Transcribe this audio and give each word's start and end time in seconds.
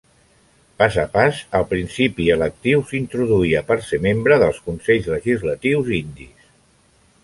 Pas 0.81 0.95
a 1.03 1.03
pas, 1.17 1.41
el 1.59 1.67
principi 1.73 2.27
electiu 2.37 2.83
s'introduïa 2.93 3.63
per 3.71 3.81
ser 3.91 4.03
membre 4.09 4.43
dels 4.45 4.61
consells 4.69 5.15
legislatius 5.17 5.97
indis. 6.05 6.55